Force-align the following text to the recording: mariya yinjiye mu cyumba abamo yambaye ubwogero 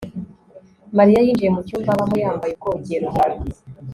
mariya 0.97 1.19
yinjiye 1.25 1.51
mu 1.55 1.61
cyumba 1.67 1.89
abamo 1.93 2.15
yambaye 2.23 2.51
ubwogero 2.65 3.07